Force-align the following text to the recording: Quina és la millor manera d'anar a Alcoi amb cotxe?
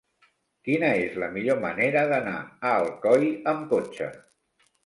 Quina 0.69 0.89
és 1.01 1.19
la 1.25 1.29
millor 1.35 1.59
manera 1.67 2.05
d'anar 2.13 2.35
a 2.41 2.73
Alcoi 2.81 3.31
amb 3.53 3.71
cotxe? 3.75 4.13